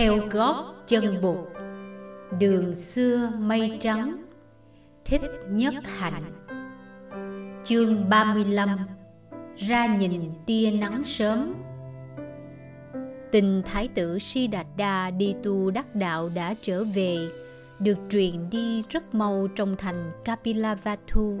theo 0.00 0.18
gót 0.30 0.74
chân 0.86 1.20
bụt. 1.22 1.38
Đường 2.38 2.74
xưa 2.74 3.32
mây 3.38 3.78
trắng 3.80 4.24
thích 5.04 5.22
nhất 5.50 5.74
hạnh. 5.98 6.22
Chương 7.64 8.08
35 8.08 8.78
ra 9.56 9.96
nhìn 9.96 10.20
tia 10.46 10.70
nắng 10.70 11.04
sớm. 11.04 11.54
Tình 13.32 13.62
Thái 13.66 13.88
tử 13.88 14.18
si 14.18 14.46
đạt 14.46 14.66
đa 14.76 15.10
đi 15.10 15.34
tu 15.42 15.70
đắc 15.70 15.94
đạo 15.94 16.28
đã 16.28 16.54
trở 16.62 16.84
về, 16.84 17.16
được 17.78 17.98
truyền 18.10 18.50
đi 18.50 18.82
rất 18.90 19.14
mau 19.14 19.48
trong 19.56 19.76
thành 19.76 20.12
Kapilavatthu. 20.24 21.40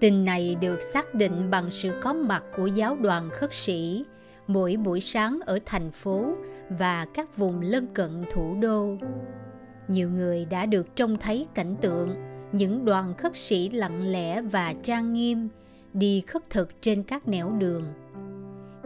Tình 0.00 0.24
này 0.24 0.56
được 0.60 0.82
xác 0.82 1.14
định 1.14 1.50
bằng 1.50 1.70
sự 1.70 2.00
có 2.02 2.12
mặt 2.12 2.42
của 2.56 2.66
giáo 2.66 2.96
đoàn 2.96 3.30
khất 3.30 3.54
sĩ 3.54 4.04
mỗi 4.46 4.76
buổi 4.76 5.00
sáng 5.00 5.38
ở 5.46 5.58
thành 5.66 5.90
phố 5.90 6.26
và 6.78 7.06
các 7.14 7.36
vùng 7.36 7.60
lân 7.60 7.86
cận 7.94 8.24
thủ 8.32 8.56
đô. 8.60 8.96
Nhiều 9.88 10.10
người 10.10 10.44
đã 10.44 10.66
được 10.66 10.96
trông 10.96 11.18
thấy 11.18 11.46
cảnh 11.54 11.76
tượng, 11.80 12.14
những 12.52 12.84
đoàn 12.84 13.14
khất 13.14 13.36
sĩ 13.36 13.70
lặng 13.70 14.12
lẽ 14.12 14.42
và 14.42 14.74
trang 14.82 15.12
nghiêm 15.12 15.48
đi 15.92 16.20
khất 16.20 16.50
thực 16.50 16.82
trên 16.82 17.02
các 17.02 17.28
nẻo 17.28 17.50
đường. 17.58 17.84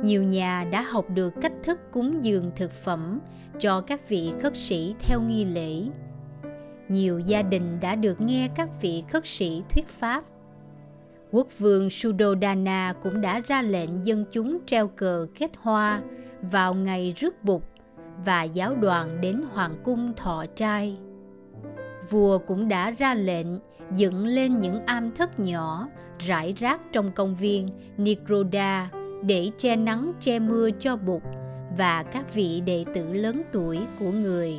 Nhiều 0.03 0.23
nhà 0.23 0.69
đã 0.73 0.83
học 0.83 1.07
được 1.15 1.35
cách 1.41 1.53
thức 1.63 1.79
cúng 1.93 2.25
dường 2.25 2.51
thực 2.57 2.73
phẩm 2.73 3.21
cho 3.59 3.81
các 3.81 4.09
vị 4.09 4.33
khất 4.41 4.57
sĩ 4.57 4.95
theo 4.99 5.21
nghi 5.21 5.45
lễ. 5.45 5.83
Nhiều 6.89 7.19
gia 7.19 7.43
đình 7.43 7.81
đã 7.81 7.95
được 7.95 8.21
nghe 8.21 8.49
các 8.55 8.69
vị 8.83 9.03
khất 9.09 9.27
sĩ 9.27 9.63
thuyết 9.71 9.89
pháp 9.89 10.25
quốc 11.31 11.49
vương 11.59 11.91
Suddhodana 11.91 12.95
cũng 13.03 13.21
đã 13.21 13.41
ra 13.41 13.63
lệnh 13.63 14.07
dân 14.07 14.25
chúng 14.33 14.59
treo 14.67 14.89
cờ 14.89 15.27
kết 15.39 15.51
hoa 15.57 16.03
vào 16.43 16.75
ngày 16.75 17.15
rước 17.17 17.45
bục 17.45 17.65
và 18.25 18.43
giáo 18.43 18.75
đoàn 18.75 19.21
đến 19.21 19.43
hoàng 19.53 19.77
cung 19.85 20.13
thọ 20.17 20.45
trai. 20.57 20.97
Vua 22.11 22.39
cũng 22.39 22.69
đã 22.69 22.91
ra 22.91 23.15
lệnh 23.15 23.47
dựng 23.97 24.27
lên 24.27 24.59
những 24.59 24.87
am 24.87 25.11
thất 25.15 25.41
nhỏ 25.41 25.89
rải 26.19 26.55
rác 26.57 26.81
trong 26.93 27.13
công 27.13 27.35
viên 27.35 27.69
Nikroda 27.97 28.91
để 29.23 29.51
che 29.59 29.77
nắng 29.77 30.13
che 30.21 30.39
mưa 30.39 30.71
cho 30.79 30.97
Bụt 30.97 31.23
và 31.79 32.03
các 32.03 32.35
vị 32.35 32.63
đệ 32.67 32.85
tử 32.95 33.13
lớn 33.13 33.43
tuổi 33.53 33.79
của 33.99 34.11
người. 34.11 34.57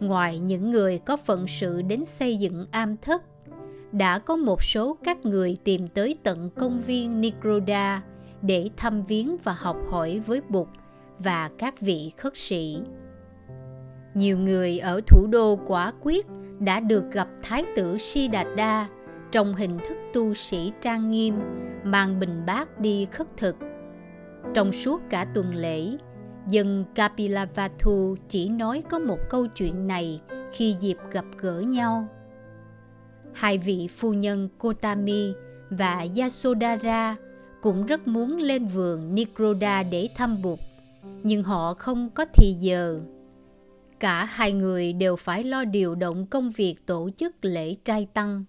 Ngoài 0.00 0.38
những 0.38 0.70
người 0.70 0.98
có 0.98 1.16
phận 1.16 1.46
sự 1.48 1.82
đến 1.82 2.04
xây 2.04 2.36
dựng 2.36 2.66
am 2.70 2.96
thất, 2.96 3.22
đã 3.92 4.18
có 4.18 4.36
một 4.36 4.62
số 4.62 4.96
các 5.04 5.26
người 5.26 5.56
tìm 5.64 5.88
tới 5.88 6.16
tận 6.22 6.50
công 6.50 6.80
viên 6.80 7.20
Nikroda 7.20 8.02
để 8.42 8.70
thăm 8.76 9.02
viếng 9.02 9.36
và 9.44 9.52
học 9.52 9.76
hỏi 9.90 10.20
với 10.26 10.40
Bụt 10.48 10.68
và 11.18 11.50
các 11.58 11.80
vị 11.80 12.12
khất 12.16 12.36
sĩ. 12.36 12.78
Nhiều 14.14 14.38
người 14.38 14.78
ở 14.78 15.00
thủ 15.06 15.26
đô 15.30 15.58
quả 15.66 15.92
quyết 16.00 16.26
đã 16.58 16.80
được 16.80 17.04
gặp 17.12 17.28
Thái 17.42 17.64
tử 17.76 17.98
Siddhartha 17.98 18.88
trong 19.32 19.54
hình 19.54 19.78
thức 19.88 19.96
tu 20.12 20.34
sĩ 20.34 20.72
trang 20.80 21.10
nghiêm 21.10 21.34
mang 21.84 22.20
bình 22.20 22.42
bát 22.46 22.80
đi 22.80 23.06
khất 23.12 23.26
thực. 23.36 23.56
Trong 24.54 24.72
suốt 24.72 25.00
cả 25.10 25.26
tuần 25.34 25.54
lễ, 25.54 25.96
dân 26.48 26.84
Kapilavatthu 26.94 28.16
chỉ 28.28 28.48
nói 28.48 28.82
có 28.90 28.98
một 28.98 29.18
câu 29.30 29.46
chuyện 29.46 29.86
này 29.86 30.20
khi 30.52 30.76
dịp 30.80 30.96
gặp 31.10 31.24
gỡ 31.38 31.60
nhau. 31.60 32.08
Hai 33.34 33.58
vị 33.58 33.88
phu 33.96 34.12
nhân 34.12 34.48
Kotami 34.58 35.32
và 35.70 36.06
Yasodhara 36.16 37.16
cũng 37.62 37.86
rất 37.86 38.08
muốn 38.08 38.36
lên 38.36 38.66
vườn 38.66 39.14
Nikroda 39.14 39.82
để 39.82 40.08
thăm 40.16 40.42
Bụt, 40.42 40.58
nhưng 41.22 41.42
họ 41.42 41.74
không 41.74 42.10
có 42.10 42.24
thì 42.34 42.56
giờ. 42.60 43.00
Cả 44.00 44.24
hai 44.24 44.52
người 44.52 44.92
đều 44.92 45.16
phải 45.16 45.44
lo 45.44 45.64
điều 45.64 45.94
động 45.94 46.26
công 46.26 46.50
việc 46.50 46.86
tổ 46.86 47.10
chức 47.16 47.36
lễ 47.42 47.74
trai 47.84 48.06
tăng 48.14 48.44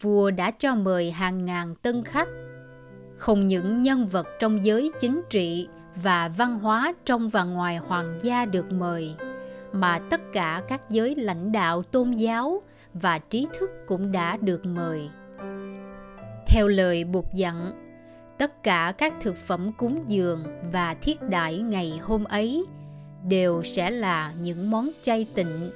vua 0.00 0.30
đã 0.30 0.50
cho 0.50 0.74
mời 0.74 1.10
hàng 1.10 1.44
ngàn 1.44 1.74
tân 1.74 2.04
khách 2.04 2.28
không 3.16 3.46
những 3.46 3.82
nhân 3.82 4.06
vật 4.06 4.26
trong 4.40 4.64
giới 4.64 4.90
chính 5.00 5.22
trị 5.30 5.68
và 6.02 6.28
văn 6.28 6.58
hóa 6.58 6.94
trong 7.04 7.28
và 7.28 7.44
ngoài 7.44 7.76
hoàng 7.76 8.18
gia 8.22 8.46
được 8.46 8.72
mời 8.72 9.14
mà 9.72 9.98
tất 10.10 10.20
cả 10.32 10.62
các 10.68 10.90
giới 10.90 11.14
lãnh 11.14 11.52
đạo 11.52 11.82
tôn 11.82 12.12
giáo 12.12 12.62
và 13.00 13.18
trí 13.18 13.46
thức 13.58 13.70
cũng 13.86 14.12
đã 14.12 14.36
được 14.36 14.66
mời 14.66 15.10
theo 16.46 16.68
lời 16.68 17.04
buộc 17.04 17.26
dặn, 17.34 17.72
tất 18.38 18.62
cả 18.62 18.94
các 18.98 19.14
thực 19.20 19.36
phẩm 19.36 19.72
cúng 19.78 20.04
dường 20.06 20.44
và 20.72 20.94
thiết 20.94 21.22
đãi 21.22 21.58
ngày 21.58 21.98
hôm 22.02 22.24
ấy 22.24 22.64
đều 23.28 23.62
sẽ 23.62 23.90
là 23.90 24.32
những 24.40 24.70
món 24.70 24.90
chay 25.02 25.26
tịnh 25.34 25.70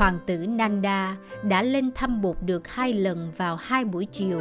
hoàng 0.00 0.18
tử 0.26 0.46
Nanda 0.46 1.16
đã 1.42 1.62
lên 1.62 1.90
thăm 1.94 2.22
Bụt 2.22 2.36
được 2.46 2.68
hai 2.68 2.92
lần 2.92 3.32
vào 3.36 3.56
hai 3.56 3.84
buổi 3.84 4.06
chiều. 4.12 4.40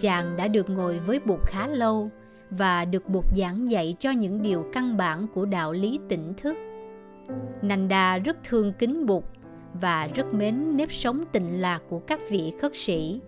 Chàng 0.00 0.36
đã 0.36 0.48
được 0.48 0.70
ngồi 0.70 0.98
với 0.98 1.20
Bụt 1.20 1.40
khá 1.46 1.66
lâu 1.66 2.10
và 2.50 2.84
được 2.84 3.08
Bụt 3.08 3.24
giảng 3.36 3.70
dạy 3.70 3.96
cho 3.98 4.10
những 4.10 4.42
điều 4.42 4.64
căn 4.72 4.96
bản 4.96 5.26
của 5.34 5.44
đạo 5.44 5.72
lý 5.72 6.00
tỉnh 6.08 6.34
thức. 6.34 6.56
Nanda 7.62 8.18
rất 8.18 8.36
thương 8.44 8.72
kính 8.72 9.06
Bụt 9.06 9.24
và 9.74 10.08
rất 10.14 10.34
mến 10.34 10.76
nếp 10.76 10.92
sống 10.92 11.24
tịnh 11.32 11.60
lạc 11.60 11.82
của 11.88 11.98
các 11.98 12.20
vị 12.30 12.52
khất 12.60 12.76
sĩ. 12.76 13.20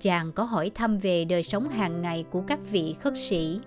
Chàng 0.00 0.32
có 0.32 0.44
hỏi 0.44 0.70
thăm 0.74 0.98
về 0.98 1.24
đời 1.24 1.42
sống 1.42 1.68
hàng 1.68 2.02
ngày 2.02 2.24
của 2.30 2.40
các 2.40 2.58
vị 2.70 2.94
khất 3.00 3.12
sĩ. 3.16 3.60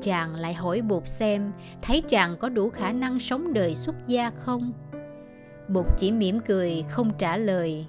Chàng 0.00 0.34
lại 0.34 0.54
hỏi 0.54 0.82
Bụt 0.82 1.02
xem, 1.06 1.52
thấy 1.82 2.02
chàng 2.08 2.36
có 2.36 2.48
đủ 2.48 2.70
khả 2.70 2.92
năng 2.92 3.20
sống 3.20 3.52
đời 3.52 3.74
xuất 3.74 3.94
gia 4.06 4.30
không? 4.30 4.72
Bụt 5.68 5.86
chỉ 5.98 6.12
mỉm 6.12 6.40
cười, 6.40 6.84
không 6.90 7.12
trả 7.18 7.36
lời. 7.36 7.86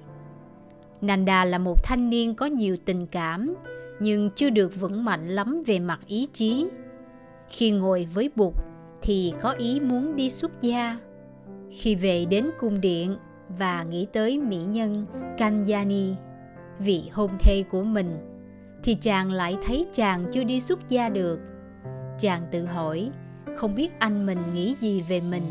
Nanda 1.02 1.46
là 1.46 1.58
một 1.58 1.84
thanh 1.84 2.10
niên 2.10 2.36
có 2.36 2.46
nhiều 2.46 2.78
tình 2.86 3.08
cảm, 3.08 3.56
nhưng 4.00 4.30
chưa 4.36 4.50
được 4.50 4.76
vững 4.76 5.06
mạnh 5.06 5.30
lắm 5.30 5.64
về 5.66 5.80
mặt 5.80 6.00
ý 6.08 6.28
chí. 6.34 6.66
Khi 7.50 7.72
ngồi 7.72 8.08
với 8.14 8.32
Bụt 8.36 8.54
thì 9.02 9.34
có 9.42 9.52
ý 9.52 9.80
muốn 9.80 10.16
đi 10.16 10.30
xuất 10.30 10.62
gia. 10.62 10.98
Khi 11.72 11.96
về 11.96 12.26
đến 12.26 12.50
cung 12.60 12.82
điện 12.82 13.18
và 13.58 13.84
nghĩ 13.84 14.08
tới 14.14 14.40
mỹ 14.40 14.58
nhân 14.58 15.06
Kanyani, 15.38 16.14
vị 16.80 17.10
hôn 17.12 17.32
thê 17.40 17.64
của 17.64 17.84
mình, 17.84 18.18
thì 18.84 18.96
chàng 18.96 19.32
lại 19.32 19.58
thấy 19.66 19.86
chàng 19.94 20.26
chưa 20.34 20.44
đi 20.44 20.62
xuất 20.62 20.90
gia 20.90 21.10
được. 21.10 21.40
Chàng 22.20 22.42
tự 22.52 22.66
hỏi, 22.66 23.12
không 23.56 23.76
biết 23.76 24.00
anh 24.00 24.26
mình 24.26 24.40
nghĩ 24.54 24.76
gì 24.82 25.02
về 25.10 25.22
mình. 25.22 25.44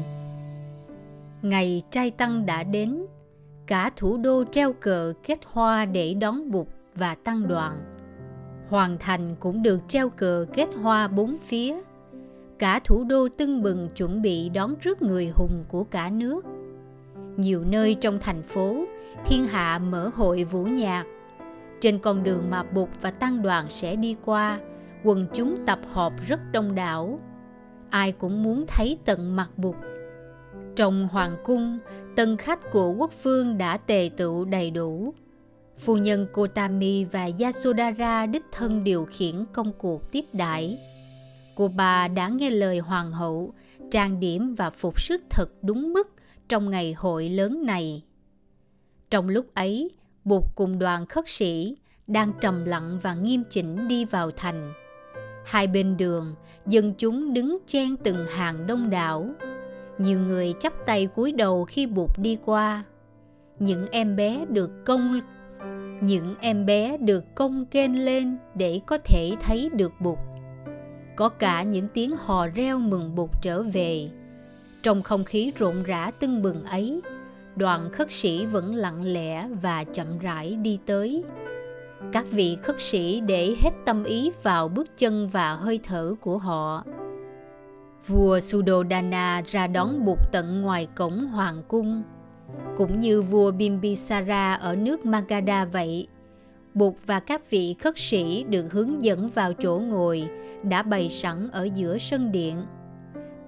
Ngày 1.43 1.82
trai 1.91 2.10
tăng 2.10 2.47
đã 2.47 2.62
đến 2.62 3.06
cả 3.66 3.91
thủ 3.97 4.16
đô 4.16 4.44
treo 4.53 4.72
cờ 4.72 5.12
kết 5.25 5.38
hoa 5.44 5.84
để 5.84 6.15
đón 6.15 6.50
bụt 6.50 6.66
và 6.94 7.15
tăng 7.15 7.49
đoàn. 7.49 7.78
Hoàng 8.69 8.97
thành 9.00 9.37
cũng 9.41 9.62
được 9.62 9.81
treo 9.88 10.09
cờ 10.09 10.47
kết 10.55 10.69
hoa 10.82 11.09
bốn 11.09 11.37
phía 11.47 11.76
cả 12.59 12.81
thủ 12.84 13.05
đô 13.05 13.28
tưng 13.28 13.62
bừng 13.62 13.89
chuẩn 13.97 14.22
bị 14.22 14.49
đón 14.49 14.75
rước 14.81 15.03
người 15.03 15.28
hùng 15.34 15.65
của 15.69 15.84
cả 15.84 16.11
nước 16.11 16.44
nhiều 17.37 17.65
nơi 17.71 17.94
trong 17.94 18.19
thành 18.21 18.43
phố 18.43 18.84
thiên 19.25 19.44
hạ 19.44 19.78
mở 19.78 20.11
hội 20.15 20.44
vũ 20.44 20.65
nhạc 20.65 21.05
trên 21.81 21.99
con 21.99 22.22
đường 22.22 22.50
mà 22.50 22.62
bục 22.62 22.91
và 23.00 23.11
tăng 23.11 23.43
đoàn 23.43 23.67
sẽ 23.69 23.97
đi 23.97 24.17
qua 24.25 24.61
quần 25.05 25.27
chúng 25.34 25.67
tập 25.67 25.78
họp 25.93 26.12
rất 26.27 26.41
đông 26.53 26.75
đảo 26.75 27.21
ai 27.91 28.12
cũng 28.12 28.43
muốn 28.43 28.65
thấy 28.69 28.99
tận 29.05 29.37
mặt 29.37 29.50
bục 29.56 29.77
trong 30.77 31.09
hoàng 31.09 31.37
cung, 31.44 31.78
tân 32.17 32.37
khách 32.37 32.71
của 32.73 32.93
quốc 32.93 33.11
vương 33.23 33.59
đã 33.59 33.77
tề 33.77 34.11
tựu 34.17 34.44
đầy 34.44 34.71
đủ. 34.71 35.15
Phu 35.78 35.97
nhân 35.97 36.27
Kotami 36.33 37.05
và 37.05 37.28
Yasodhara 37.41 38.27
đích 38.27 38.44
thân 38.53 38.84
điều 38.84 39.05
khiển 39.05 39.35
công 39.53 39.73
cuộc 39.79 40.12
tiếp 40.12 40.25
đãi. 40.32 40.79
Cô 41.56 41.69
bà 41.69 42.08
đã 42.08 42.29
nghe 42.29 42.50
lời 42.50 42.79
hoàng 42.79 43.12
hậu, 43.12 43.55
trang 43.91 44.20
điểm 44.20 44.55
và 44.55 44.70
phục 44.70 45.00
sức 45.00 45.23
thật 45.31 45.47
đúng 45.62 45.93
mức 45.93 46.12
trong 46.49 46.70
ngày 46.70 46.93
hội 46.93 47.29
lớn 47.29 47.67
này. 47.67 48.03
Trong 49.11 49.29
lúc 49.29 49.55
ấy, 49.55 49.91
Bụt 50.25 50.43
cùng 50.55 50.79
đoàn 50.79 51.06
khất 51.06 51.25
sĩ 51.29 51.76
đang 52.06 52.32
trầm 52.41 52.64
lặng 52.64 52.99
và 53.03 53.14
nghiêm 53.14 53.43
chỉnh 53.50 53.88
đi 53.88 54.05
vào 54.05 54.31
thành. 54.31 54.73
Hai 55.44 55.67
bên 55.67 55.97
đường, 55.97 56.35
dân 56.67 56.94
chúng 56.99 57.35
đứng 57.35 57.58
chen 57.67 57.97
từng 57.97 58.26
hàng 58.26 58.67
đông 58.67 58.91
đảo, 58.91 59.31
nhiều 59.99 60.19
người 60.20 60.55
chắp 60.61 60.73
tay 60.87 61.06
cúi 61.06 61.32
đầu 61.32 61.64
khi 61.64 61.87
bụt 61.87 62.11
đi 62.23 62.38
qua 62.44 62.85
những 63.58 63.87
em 63.91 64.17
bé 64.17 64.44
được 64.49 64.70
công 64.85 65.20
những 66.00 66.35
em 66.41 66.67
bé 66.67 66.97
được 66.97 67.25
công 67.35 67.67
kênh 67.67 68.05
lên 68.05 68.38
để 68.55 68.81
có 68.87 68.99
thể 68.99 69.37
thấy 69.41 69.70
được 69.73 69.93
bụt 70.00 70.19
có 71.17 71.29
cả 71.29 71.63
những 71.63 71.89
tiếng 71.95 72.17
hò 72.17 72.47
reo 72.49 72.79
mừng 72.79 73.15
bụt 73.15 73.31
trở 73.43 73.63
về. 73.63 74.09
Trong 74.83 75.03
không 75.03 75.25
khí 75.25 75.53
rộn 75.59 75.83
rã 75.83 76.11
tưng 76.11 76.43
bừng 76.43 76.65
ấy 76.65 77.01
đoàn 77.57 77.91
khất 77.93 78.13
sĩ 78.13 78.47
vẫn 78.47 78.75
lặng 78.75 79.05
lẽ 79.05 79.49
và 79.63 79.85
chậm 79.85 80.19
rãi 80.19 80.55
đi 80.55 80.79
tới. 80.87 81.25
Các 82.13 82.25
vị 82.31 82.57
khất 82.63 82.77
sĩ 82.79 83.21
để 83.21 83.55
hết 83.63 83.71
tâm 83.85 84.05
ý 84.05 84.31
vào 84.43 84.69
bước 84.69 84.99
chân 84.99 85.29
và 85.29 85.55
hơi 85.55 85.81
thở 85.83 86.15
của 86.21 86.39
họ. 86.39 86.85
Vua 88.07 88.41
Sudodana 88.41 89.43
ra 89.47 89.67
đón 89.67 90.05
Bụt 90.05 90.19
tận 90.33 90.63
ngoài 90.63 90.89
cổng 90.95 91.27
hoàng 91.27 91.63
cung, 91.69 92.03
cũng 92.77 93.01
như 93.01 93.23
vua 93.23 93.51
Bimbisara 93.51 94.55
ở 94.55 94.77
nước 94.77 95.07
Magadha 95.07 95.65
vậy. 95.65 96.09
Bụt 96.76 96.94
và 97.06 97.20
các 97.20 97.50
vị 97.50 97.75
khất 97.78 97.99
sĩ 97.99 98.44
được 98.44 98.73
hướng 98.73 99.02
dẫn 99.02 99.28
vào 99.28 99.52
chỗ 99.52 99.78
ngồi 99.78 100.28
đã 100.62 100.82
bày 100.82 101.08
sẵn 101.08 101.50
ở 101.52 101.69
giữa 101.75 101.99
sân 101.99 102.32
điện. 102.32 102.62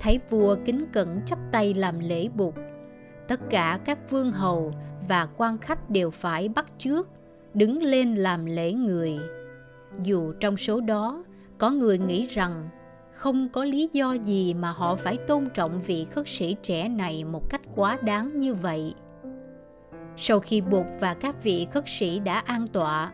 Thấy 0.00 0.20
vua 0.30 0.56
kính 0.64 0.86
cẩn 0.92 1.20
chắp 1.26 1.38
tay 1.52 1.75
làm 1.75 1.98
lễ 1.98 2.28
Bụt, 2.28 2.54
tất 3.28 3.40
cả 3.50 3.78
các 3.84 4.10
vương 4.10 4.32
hầu 4.32 4.75
và 5.08 5.28
quan 5.36 5.58
khách 5.58 5.90
đều 5.90 6.10
phải 6.10 6.48
bắt 6.48 6.66
trước 6.78 7.08
đứng 7.54 7.82
lên 7.82 8.14
làm 8.14 8.44
lễ 8.46 8.72
người 8.72 9.19
dù 10.02 10.32
trong 10.40 10.56
số 10.56 10.81
đó 10.81 11.24
có 11.58 11.70
người 11.70 11.98
nghĩ 11.98 12.26
rằng 12.26 12.69
không 13.12 13.48
có 13.48 13.64
lý 13.64 13.88
do 13.92 14.12
gì 14.12 14.54
mà 14.54 14.70
họ 14.70 14.96
phải 14.96 15.16
tôn 15.16 15.48
trọng 15.54 15.81
vị 15.81 16.04
khất 16.04 16.28
sĩ 16.28 16.56
trẻ 16.62 16.88
này 16.88 17.24
một 17.24 17.50
cách 17.50 17.60
quá 17.74 17.98
đáng 18.02 18.40
như 18.40 18.54
vậy 18.54 18.94
sau 20.16 20.40
khi 20.40 20.60
bụt 20.60 20.86
và 21.00 21.14
các 21.14 21.42
vị 21.42 21.66
khất 21.70 21.84
sĩ 21.86 22.19
đã 22.19 22.38
an 22.38 22.69
tọa 22.69 23.12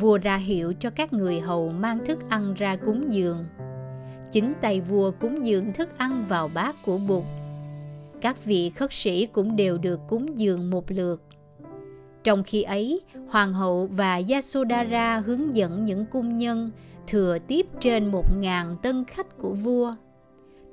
vua 0.00 0.18
ra 0.18 0.36
hiệu 0.36 0.72
cho 0.80 0.90
các 0.90 1.12
người 1.12 1.40
hầu 1.40 1.68
mang 1.68 2.06
thức 2.06 2.18
ăn 2.28 2.54
ra 2.54 2.76
cúng 2.76 3.12
dường 3.12 3.44
chính 4.32 4.52
tay 4.60 4.80
vua 4.80 5.10
cúng 5.10 5.46
dường 5.46 5.72
thức 5.72 5.98
ăn 5.98 6.26
vào 6.28 6.48
bát 6.54 6.76
của 6.84 6.98
bụt 6.98 7.24
các 8.20 8.44
vị 8.44 8.70
khất 8.70 8.92
sĩ 8.92 9.26
cũng 9.26 9.56
đều 9.56 9.78
được 9.78 10.00
cúng 10.08 10.38
dường 10.38 10.70
một 10.70 10.90
lượt 10.90 11.22
trong 12.24 12.42
khi 12.42 12.62
ấy, 12.62 13.00
hoàng 13.28 13.52
hậu 13.52 13.86
và 13.86 14.20
Yasodhara 14.30 15.18
hướng 15.18 15.56
dẫn 15.56 15.84
những 15.84 16.06
cung 16.06 16.38
nhân 16.38 16.70
thừa 17.06 17.38
tiếp 17.46 17.66
trên 17.80 18.06
một 18.10 18.36
ngàn 18.36 18.76
tân 18.82 19.04
khách 19.04 19.38
của 19.38 19.52
vua. 19.52 19.94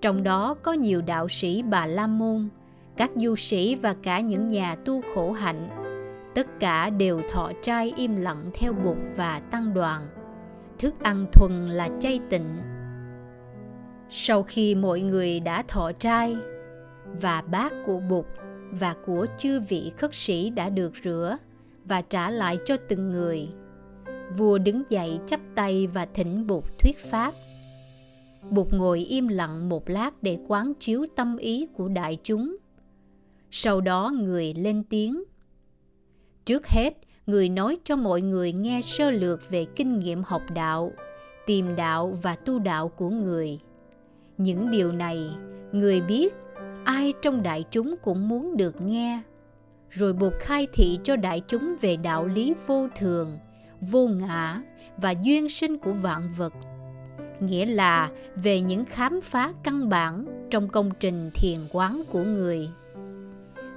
Trong 0.01 0.23
đó 0.23 0.55
có 0.63 0.73
nhiều 0.73 1.01
đạo 1.01 1.29
sĩ 1.29 1.63
Bà 1.63 1.85
La 1.85 2.07
Môn, 2.07 2.49
các 2.97 3.11
du 3.15 3.35
sĩ 3.35 3.75
và 3.75 3.95
cả 4.03 4.19
những 4.19 4.49
nhà 4.49 4.75
tu 4.75 5.01
khổ 5.15 5.31
hạnh. 5.31 5.86
Tất 6.37 6.59
cả 6.59 6.89
đều 6.89 7.21
thọ 7.31 7.51
trai 7.63 7.93
im 7.95 8.15
lặng 8.15 8.49
theo 8.53 8.73
bụt 8.73 8.97
và 9.15 9.41
tăng 9.51 9.73
đoàn. 9.73 10.07
Thức 10.79 10.93
ăn 11.03 11.25
thuần 11.33 11.67
là 11.69 11.89
chay 11.99 12.19
tịnh. 12.29 12.57
Sau 14.09 14.43
khi 14.43 14.75
mọi 14.75 15.01
người 15.01 15.39
đã 15.39 15.63
thọ 15.67 15.91
trai 15.91 16.37
và 17.21 17.41
bát 17.41 17.73
của 17.85 17.99
bụt 17.99 18.25
và 18.71 18.95
của 19.05 19.25
chư 19.37 19.59
vị 19.59 19.91
khất 19.97 20.15
sĩ 20.15 20.49
đã 20.49 20.69
được 20.69 20.93
rửa 21.03 21.37
và 21.85 22.01
trả 22.01 22.29
lại 22.29 22.57
cho 22.65 22.77
từng 22.89 23.09
người. 23.09 23.49
Vua 24.37 24.57
đứng 24.57 24.83
dậy 24.89 25.19
chắp 25.25 25.39
tay 25.55 25.87
và 25.87 26.05
thỉnh 26.05 26.47
Bụt 26.47 26.63
thuyết 26.79 26.97
pháp. 27.11 27.33
Bụt 28.49 28.67
ngồi 28.71 28.99
im 28.99 29.27
lặng 29.27 29.69
một 29.69 29.89
lát 29.89 30.23
để 30.23 30.39
quán 30.47 30.73
chiếu 30.79 31.05
tâm 31.15 31.37
ý 31.37 31.65
của 31.73 31.87
đại 31.87 32.17
chúng. 32.23 32.57
Sau 33.51 33.81
đó 33.81 34.11
người 34.15 34.53
lên 34.53 34.83
tiếng. 34.89 35.23
Trước 36.47 36.67
hết, 36.67 36.93
người 37.25 37.49
nói 37.49 37.77
cho 37.83 37.95
mọi 37.95 38.21
người 38.21 38.51
nghe 38.51 38.81
sơ 38.81 39.11
lược 39.11 39.49
về 39.49 39.65
kinh 39.75 39.99
nghiệm 39.99 40.23
học 40.23 40.41
đạo, 40.53 40.91
tìm 41.45 41.75
đạo 41.75 42.17
và 42.21 42.35
tu 42.35 42.59
đạo 42.59 42.89
của 42.89 43.09
người. 43.09 43.59
Những 44.37 44.71
điều 44.71 44.91
này, 44.91 45.29
người 45.71 46.01
biết 46.01 46.33
ai 46.83 47.13
trong 47.21 47.43
đại 47.43 47.65
chúng 47.71 47.95
cũng 48.03 48.29
muốn 48.29 48.57
được 48.57 48.81
nghe. 48.81 49.21
Rồi 49.89 50.13
buộc 50.13 50.33
khai 50.39 50.67
thị 50.73 50.99
cho 51.03 51.15
đại 51.15 51.41
chúng 51.47 51.75
về 51.81 51.97
đạo 51.97 52.25
lý 52.25 52.53
vô 52.67 52.87
thường 52.95 53.37
vô 53.81 54.07
ngã 54.07 54.61
và 54.97 55.11
duyên 55.11 55.49
sinh 55.49 55.77
của 55.77 55.93
vạn 55.93 56.33
vật. 56.37 56.53
Nghĩa 57.39 57.65
là 57.65 58.11
về 58.35 58.61
những 58.61 58.85
khám 58.85 59.21
phá 59.21 59.53
căn 59.63 59.89
bản 59.89 60.25
trong 60.49 60.67
công 60.69 60.91
trình 60.99 61.31
thiền 61.33 61.59
quán 61.71 62.03
của 62.11 62.23
người 62.23 62.69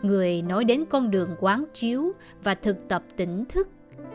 người 0.02 0.42
nói 0.42 0.64
đến 0.64 0.84
con 0.90 1.10
đường 1.10 1.30
quán 1.40 1.64
chiếu 1.74 2.12
và 2.44 2.54
thực 2.54 2.88
tập 2.88 3.02
tỉnh 3.16 3.44
thức 3.44 3.68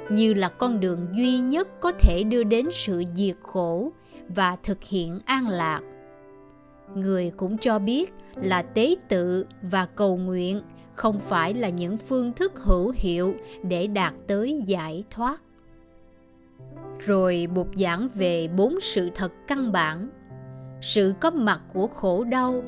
như 0.10 0.34
là 0.34 0.50
con 0.50 0.80
đường 0.80 1.08
duy 1.16 1.40
nhất 1.40 1.68
có 1.80 1.92
thể 1.92 2.24
đưa 2.24 2.44
đến 2.44 2.70
sự 2.72 3.04
diệt 3.16 3.36
khổ 3.44 3.92
và 4.28 4.58
thực 4.64 4.84
hiện 4.84 5.20
an 5.26 5.48
lạc. 5.48 5.82
Người 6.96 7.32
cũng 7.38 7.58
cho 7.58 7.80
biết 7.80 8.14
là 8.36 8.62
tế 8.62 8.96
tự 9.10 9.46
và 9.62 9.86
cầu 9.86 10.18
nguyện 10.18 10.62
không 10.94 11.20
phải 11.20 11.54
là 11.54 11.70
những 11.70 11.98
phương 11.98 12.34
thức 12.34 12.52
hữu 12.56 12.94
hiệu 12.96 13.36
để 13.64 13.88
đạt 13.88 14.14
tới 14.28 14.62
giải 14.66 15.04
thoát. 15.10 15.42
Rồi 17.00 17.48
bục 17.56 17.68
giảng 17.76 18.10
về 18.16 18.48
bốn 18.48 18.80
sự 18.80 19.10
thật 19.16 19.32
căn 19.48 19.72
bản. 19.72 20.10
Sự 20.82 21.14
có 21.20 21.32
mặt 21.32 21.62
của 21.74 21.88
khổ 21.88 22.24
đau, 22.24 22.64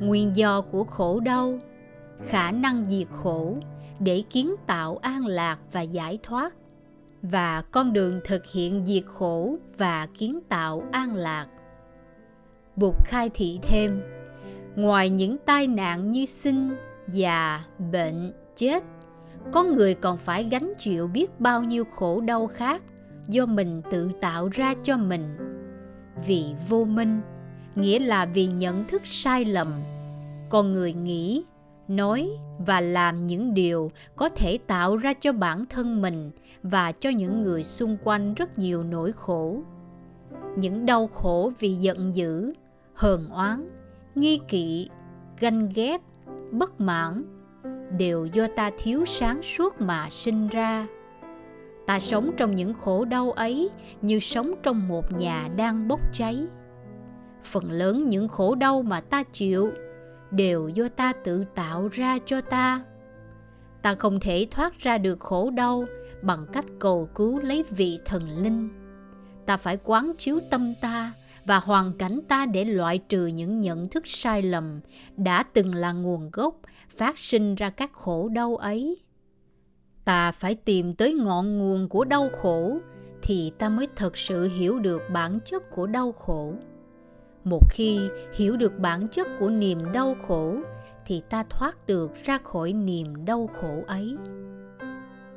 nguyên 0.00 0.36
do 0.36 0.60
của 0.60 0.84
khổ 0.84 1.20
đau 1.20 1.58
khả 2.28 2.50
năng 2.50 2.86
diệt 2.88 3.08
khổ 3.10 3.56
để 3.98 4.22
kiến 4.30 4.54
tạo 4.66 4.96
an 4.96 5.26
lạc 5.26 5.58
và 5.72 5.80
giải 5.80 6.18
thoát 6.22 6.54
và 7.22 7.62
con 7.62 7.92
đường 7.92 8.20
thực 8.24 8.46
hiện 8.46 8.86
diệt 8.86 9.04
khổ 9.06 9.56
và 9.78 10.06
kiến 10.06 10.40
tạo 10.48 10.82
an 10.92 11.14
lạc 11.14 11.46
bụt 12.76 12.94
khai 13.04 13.30
thị 13.34 13.58
thêm 13.62 14.02
ngoài 14.76 15.08
những 15.08 15.36
tai 15.46 15.66
nạn 15.66 16.12
như 16.12 16.26
sinh 16.26 16.76
già, 17.12 17.64
bệnh, 17.92 18.32
chết. 18.56 18.82
Có 19.52 19.64
người 19.64 19.94
còn 19.94 20.18
phải 20.18 20.44
gánh 20.44 20.72
chịu 20.78 21.06
biết 21.06 21.40
bao 21.40 21.62
nhiêu 21.62 21.84
khổ 21.84 22.20
đau 22.20 22.46
khác 22.46 22.82
do 23.28 23.46
mình 23.46 23.82
tự 23.90 24.10
tạo 24.20 24.48
ra 24.48 24.74
cho 24.82 24.96
mình. 24.96 25.36
Vì 26.26 26.44
vô 26.68 26.84
minh, 26.84 27.20
nghĩa 27.74 27.98
là 27.98 28.26
vì 28.26 28.46
nhận 28.46 28.84
thức 28.84 29.02
sai 29.04 29.44
lầm. 29.44 29.72
Con 30.48 30.72
người 30.72 30.92
nghĩ, 30.92 31.44
nói 31.88 32.30
và 32.58 32.80
làm 32.80 33.26
những 33.26 33.54
điều 33.54 33.90
có 34.16 34.28
thể 34.28 34.58
tạo 34.66 34.96
ra 34.96 35.12
cho 35.20 35.32
bản 35.32 35.64
thân 35.66 36.02
mình 36.02 36.30
và 36.62 36.92
cho 36.92 37.10
những 37.10 37.42
người 37.42 37.64
xung 37.64 37.96
quanh 38.04 38.34
rất 38.34 38.58
nhiều 38.58 38.82
nỗi 38.82 39.12
khổ. 39.12 39.62
Những 40.56 40.86
đau 40.86 41.06
khổ 41.06 41.52
vì 41.58 41.74
giận 41.74 42.14
dữ, 42.14 42.52
hờn 42.94 43.28
oán, 43.28 43.68
nghi 44.14 44.40
kỵ, 44.48 44.88
ganh 45.40 45.68
ghét 45.74 46.00
bất 46.52 46.80
mãn 46.80 47.24
đều 47.98 48.26
do 48.26 48.46
ta 48.56 48.70
thiếu 48.78 49.04
sáng 49.06 49.42
suốt 49.42 49.80
mà 49.80 50.08
sinh 50.10 50.48
ra 50.48 50.86
ta 51.86 52.00
sống 52.00 52.30
trong 52.36 52.54
những 52.54 52.74
khổ 52.74 53.04
đau 53.04 53.32
ấy 53.32 53.70
như 54.02 54.20
sống 54.20 54.54
trong 54.62 54.88
một 54.88 55.12
nhà 55.18 55.48
đang 55.56 55.88
bốc 55.88 56.00
cháy 56.12 56.46
phần 57.42 57.70
lớn 57.70 58.08
những 58.08 58.28
khổ 58.28 58.54
đau 58.54 58.82
mà 58.82 59.00
ta 59.00 59.22
chịu 59.22 59.72
đều 60.36 60.68
do 60.68 60.88
ta 60.88 61.12
tự 61.12 61.44
tạo 61.54 61.88
ra 61.92 62.18
cho 62.26 62.40
ta. 62.40 62.84
Ta 63.82 63.94
không 63.94 64.20
thể 64.20 64.46
thoát 64.50 64.78
ra 64.78 64.98
được 64.98 65.20
khổ 65.20 65.50
đau 65.50 65.84
bằng 66.22 66.46
cách 66.52 66.64
cầu 66.78 67.08
cứu 67.14 67.40
lấy 67.40 67.64
vị 67.70 67.98
thần 68.04 68.28
linh. 68.42 68.68
Ta 69.46 69.56
phải 69.56 69.78
quán 69.84 70.12
chiếu 70.18 70.40
tâm 70.50 70.74
ta 70.80 71.12
và 71.44 71.58
hoàn 71.58 71.92
cảnh 71.92 72.20
ta 72.28 72.46
để 72.46 72.64
loại 72.64 72.98
trừ 72.98 73.26
những 73.26 73.60
nhận 73.60 73.88
thức 73.88 74.06
sai 74.06 74.42
lầm 74.42 74.80
đã 75.16 75.42
từng 75.42 75.74
là 75.74 75.92
nguồn 75.92 76.30
gốc 76.32 76.60
phát 76.96 77.18
sinh 77.18 77.54
ra 77.54 77.70
các 77.70 77.92
khổ 77.92 78.28
đau 78.28 78.56
ấy. 78.56 78.96
Ta 80.04 80.32
phải 80.32 80.54
tìm 80.54 80.94
tới 80.94 81.14
ngọn 81.14 81.58
nguồn 81.58 81.88
của 81.88 82.04
đau 82.04 82.28
khổ 82.42 82.78
thì 83.22 83.52
ta 83.58 83.68
mới 83.68 83.88
thật 83.96 84.16
sự 84.16 84.48
hiểu 84.48 84.78
được 84.78 85.02
bản 85.12 85.38
chất 85.44 85.70
của 85.70 85.86
đau 85.86 86.12
khổ 86.12 86.54
một 87.46 87.70
khi 87.70 88.08
hiểu 88.34 88.56
được 88.56 88.78
bản 88.78 89.08
chất 89.08 89.26
của 89.38 89.50
niềm 89.50 89.92
đau 89.92 90.16
khổ, 90.28 90.56
thì 91.06 91.22
ta 91.30 91.44
thoát 91.50 91.86
được 91.86 92.12
ra 92.24 92.38
khỏi 92.44 92.72
niềm 92.72 93.24
đau 93.24 93.50
khổ 93.60 93.82
ấy. 93.86 94.16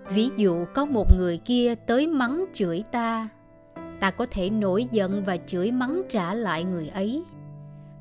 Ví 0.09 0.29
dụ 0.35 0.65
có 0.73 0.85
một 0.85 1.17
người 1.17 1.37
kia 1.37 1.75
tới 1.75 2.07
mắng 2.07 2.45
chửi 2.53 2.83
ta 2.91 3.29
ta 3.99 4.11
có 4.11 4.25
thể 4.31 4.49
nổi 4.49 4.87
giận 4.91 5.23
và 5.25 5.37
chửi 5.37 5.71
mắng 5.71 6.01
trả 6.09 6.33
lại 6.33 6.63
người 6.63 6.87
ấy. 6.87 7.23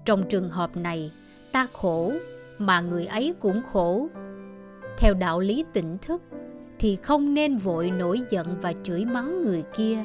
Trong 0.05 0.29
trường 0.29 0.50
hợp 0.50 0.77
này, 0.77 1.12
ta 1.53 1.67
khổ 1.73 2.12
mà 2.59 2.81
người 2.81 3.07
ấy 3.07 3.35
cũng 3.41 3.62
khổ. 3.73 4.09
Theo 4.99 5.15
đạo 5.15 5.41
lý 5.41 5.65
tỉnh 5.73 5.99
thức, 6.03 6.23
thì 6.79 6.97
không 6.97 7.35
nên 7.35 7.57
vội 7.57 7.91
nổi 7.91 8.21
giận 8.31 8.47
và 8.62 8.73
chửi 8.85 9.05
mắng 9.05 9.45
người 9.45 9.62
kia 9.77 9.99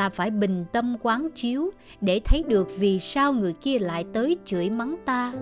ta 0.00 0.08
phải 0.08 0.30
bình 0.30 0.64
tâm 0.72 0.96
quán 1.02 1.28
chiếu 1.34 1.70
để 2.00 2.20
thấy 2.24 2.42
được 2.42 2.68
vì 2.78 2.98
sao 2.98 3.32
người 3.32 3.52
kia 3.52 3.78
lại 3.78 4.04
tới 4.12 4.36
chửi 4.44 4.70
mắng 4.70 4.96
ta. 5.04 5.32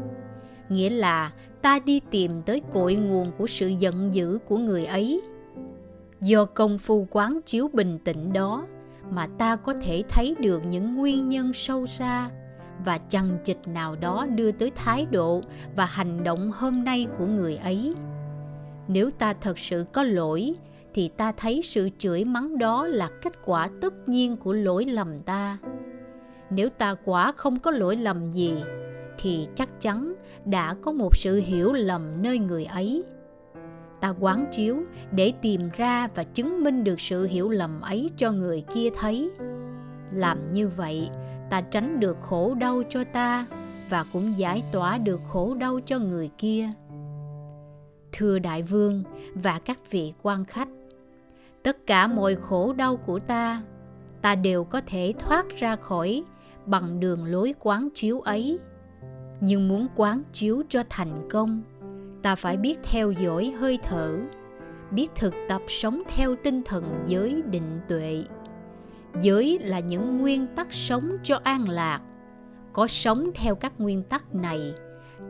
Nghĩa 0.68 0.90
là 0.90 1.32
ta 1.62 1.78
đi 1.78 2.00
tìm 2.10 2.42
tới 2.42 2.62
cội 2.72 2.94
nguồn 2.94 3.32
của 3.38 3.46
sự 3.46 3.68
giận 3.68 4.14
dữ 4.14 4.38
của 4.46 4.58
người 4.58 4.84
ấy. 4.84 5.20
Do 6.20 6.44
công 6.44 6.78
phu 6.78 7.06
quán 7.10 7.40
chiếu 7.46 7.70
bình 7.72 7.98
tĩnh 8.04 8.32
đó 8.32 8.66
mà 9.10 9.26
ta 9.38 9.56
có 9.56 9.74
thể 9.74 10.02
thấy 10.08 10.34
được 10.40 10.62
những 10.64 10.94
nguyên 10.94 11.28
nhân 11.28 11.52
sâu 11.54 11.86
xa 11.86 12.30
và 12.84 12.98
chằng 12.98 13.38
chịch 13.44 13.68
nào 13.68 13.96
đó 13.96 14.26
đưa 14.26 14.52
tới 14.52 14.72
thái 14.74 15.06
độ 15.10 15.42
và 15.76 15.84
hành 15.84 16.24
động 16.24 16.52
hôm 16.54 16.84
nay 16.84 17.06
của 17.18 17.26
người 17.26 17.56
ấy. 17.56 17.94
Nếu 18.88 19.10
ta 19.10 19.34
thật 19.40 19.58
sự 19.58 19.84
có 19.92 20.02
lỗi 20.02 20.54
thì 20.95 21.09
ta 21.09 21.33
thấy 21.33 21.61
sự 21.64 21.90
chửi 21.99 22.25
mắng 22.25 22.59
đó 22.59 22.87
là 22.87 23.11
kết 23.23 23.33
quả 23.45 23.68
tất 23.80 24.09
nhiên 24.09 24.37
của 24.37 24.52
lỗi 24.52 24.85
lầm 24.85 25.18
ta. 25.18 25.59
Nếu 26.50 26.71
ta 26.71 26.95
quả 27.04 27.33
không 27.33 27.59
có 27.59 27.71
lỗi 27.71 27.97
lầm 27.97 28.33
gì, 28.33 28.54
thì 29.18 29.49
chắc 29.54 29.80
chắn 29.80 30.14
đã 30.45 30.75
có 30.83 30.92
một 30.92 31.16
sự 31.16 31.40
hiểu 31.45 31.73
lầm 31.73 32.23
nơi 32.23 32.38
người 32.38 32.64
ấy. 32.64 33.04
Ta 34.00 34.14
quán 34.21 34.47
chiếu 34.52 34.76
để 35.12 35.33
tìm 35.42 35.68
ra 35.76 36.09
và 36.14 36.25
chứng 36.25 36.64
minh 36.64 36.85
được 36.85 37.00
sự 37.00 37.26
hiểu 37.26 37.49
lầm 37.49 37.80
ấy 37.80 38.11
cho 38.16 38.33
người 38.33 38.64
kia 38.75 38.88
thấy. 38.97 39.30
Làm 40.12 40.52
như 40.52 40.68
vậy, 40.68 41.11
ta 41.50 41.61
tránh 41.61 42.00
được 42.00 42.16
khổ 42.21 42.54
đau 42.54 42.83
cho 42.90 43.04
ta 43.04 43.47
và 43.90 44.04
cũng 44.12 44.38
giải 44.38 44.62
tỏa 44.73 44.99
được 44.99 45.21
khổ 45.28 45.54
đau 45.54 45.80
cho 45.87 45.99
người 45.99 46.30
kia. 46.38 46.68
Thưa 48.12 48.38
đại 48.38 48.62
vương 48.62 49.02
và 49.35 49.59
các 49.59 49.90
vị 49.90 50.12
quan 50.23 50.45
khách 50.45 50.68
tất 51.68 51.87
cả 51.87 52.06
mọi 52.06 52.34
khổ 52.34 52.72
đau 52.72 52.96
của 52.96 53.18
ta 53.18 53.62
ta 54.22 54.34
đều 54.34 54.64
có 54.64 54.80
thể 54.87 55.14
thoát 55.18 55.46
ra 55.56 55.76
khỏi 55.76 56.22
bằng 56.66 57.00
đường 57.00 57.25
lối 57.25 57.54
quán 57.60 57.88
chiếu 57.94 58.20
ấy. 58.20 58.58
Nhưng 59.40 59.68
muốn 59.68 59.87
quán 59.96 60.22
chiếu 60.32 60.62
cho 60.68 60.82
thành 60.90 61.28
công, 61.30 61.62
ta 62.22 62.34
phải 62.34 62.56
biết 62.56 62.78
theo 62.82 63.10
dõi 63.10 63.52
hơi 63.58 63.78
thở, 63.82 64.18
biết 64.90 65.08
thực 65.14 65.34
tập 65.48 65.62
sống 65.68 66.02
theo 66.08 66.37
tinh 66.44 66.62
thần 66.64 67.04
giới 67.06 67.42
định 67.50 67.80
tuệ. 67.88 68.25
Giới 69.22 69.58
là 69.58 69.80
những 69.80 70.18
nguyên 70.18 70.46
tắc 70.46 70.72
sống 70.72 71.10
cho 71.22 71.40
an 71.44 71.68
lạc. 71.68 72.00
Có 72.72 72.87
sống 72.87 73.30
theo 73.34 73.54
các 73.54 73.72
nguyên 73.78 74.02
tắc 74.02 74.34
này, 74.34 74.75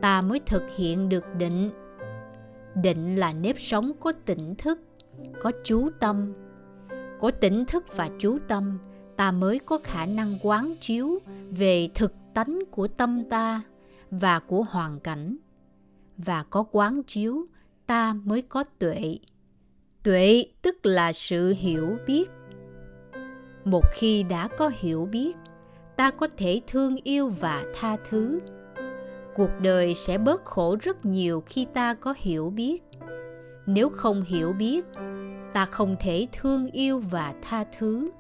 ta 0.00 0.22
mới 0.22 0.40
thực 0.46 0.62
hiện 0.76 1.08
được 1.08 1.24
định. 1.38 1.70
Định 2.74 3.16
là 3.16 3.32
nếp 3.32 3.60
sống 3.60 3.92
có 4.00 4.12
tỉnh 4.12 4.54
thức 4.54 4.80
có 5.40 5.52
chú 5.64 5.90
tâm, 6.00 6.32
có 7.20 7.30
tỉnh 7.30 7.64
thức 7.64 7.84
và 7.96 8.10
chú 8.18 8.38
tâm, 8.48 8.78
ta 9.16 9.30
mới 9.32 9.58
có 9.58 9.78
khả 9.84 10.06
năng 10.06 10.38
quán 10.42 10.74
chiếu 10.80 11.18
về 11.50 11.88
thực 11.94 12.12
tánh 12.34 12.62
của 12.70 12.88
tâm 12.88 13.24
ta 13.30 13.62
và 14.10 14.38
của 14.38 14.62
hoàn 14.62 15.00
cảnh. 15.00 15.36
Và 16.16 16.42
có 16.42 16.64
quán 16.72 17.02
chiếu, 17.02 17.46
ta 17.86 18.12
mới 18.12 18.42
có 18.42 18.64
tuệ. 18.78 19.18
Tuệ 20.02 20.44
tức 20.62 20.86
là 20.86 21.12
sự 21.12 21.54
hiểu 21.58 21.96
biết. 22.06 22.30
Một 23.64 23.84
khi 23.92 24.22
đã 24.22 24.48
có 24.58 24.70
hiểu 24.74 25.08
biết, 25.12 25.36
ta 25.96 26.10
có 26.10 26.26
thể 26.36 26.60
thương 26.66 26.96
yêu 26.96 27.28
và 27.28 27.64
tha 27.74 27.96
thứ. 28.08 28.40
Cuộc 29.34 29.50
đời 29.62 29.94
sẽ 29.94 30.18
bớt 30.18 30.44
khổ 30.44 30.76
rất 30.80 31.04
nhiều 31.04 31.42
khi 31.46 31.66
ta 31.74 31.94
có 31.94 32.14
hiểu 32.18 32.50
biết 32.50 32.87
nếu 33.70 33.88
không 33.88 34.22
hiểu 34.22 34.52
biết, 34.52 34.84
ta 35.52 35.66
không 35.66 35.96
thể 36.00 36.26
thương 36.32 36.70
yêu 36.70 36.98
và 36.98 37.34
tha 37.42 37.64
thứ. 37.78 38.10